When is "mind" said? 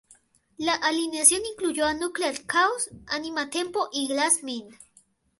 4.41-4.73